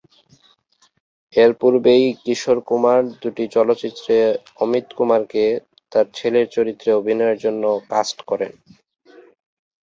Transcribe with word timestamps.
এর 1.33 1.51
পূর্বেই 1.61 2.05
কিশোর 2.23 2.59
কুমার 2.67 3.01
দুটি 3.21 3.43
চলচ্চিত্রে 3.55 4.15
অমিত 4.59 4.87
কুমারকে 4.97 5.43
তার 5.91 6.05
ছেলের 6.17 6.47
চরিত্রে 6.55 6.89
অভিনয়ের 6.99 7.37
জন্য 7.45 7.63
কাস্ট 7.91 8.17
করেন। 8.29 8.51